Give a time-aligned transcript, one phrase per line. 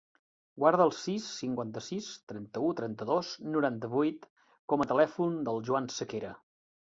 [0.61, 4.27] Guarda el sis, cinquanta-sis, trenta-u, trenta-dos, noranta-vuit
[4.73, 6.33] com a telèfon del Juan Sequera.